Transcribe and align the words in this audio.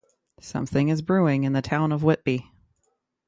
Something 0.39 0.89
is 0.89 1.03
brewing 1.03 1.43
in 1.43 1.53
the 1.53 1.61
town 1.61 1.91
of 1.91 2.01
Whitby. 2.01 2.51